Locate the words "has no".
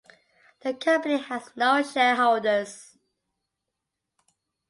1.19-1.83